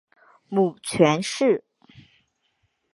[0.49, 1.63] 母权氏。